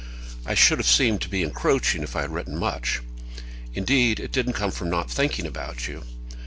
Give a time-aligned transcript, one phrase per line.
[0.47, 3.01] I should have seemed to be encroaching if I had written much.
[3.75, 6.01] Indeed it didn't come from not thinking about you.